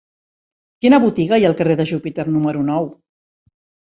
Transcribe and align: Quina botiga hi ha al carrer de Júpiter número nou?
Quina 0.85 0.99
botiga 1.03 1.37
hi 1.41 1.45
ha 1.45 1.51
al 1.51 1.55
carrer 1.59 1.75
de 1.81 1.85
Júpiter 1.91 2.27
número 2.37 2.63
nou? 2.73 2.89